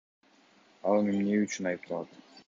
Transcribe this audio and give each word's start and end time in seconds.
Ал 0.91 0.97
эми 1.03 1.13
эмне 1.17 1.35
үчүн 1.43 1.69
айыпталат? 1.73 2.17